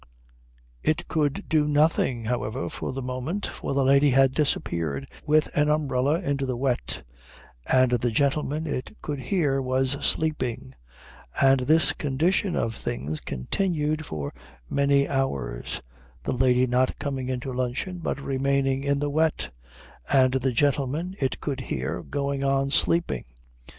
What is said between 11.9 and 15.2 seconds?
condition of things continued for many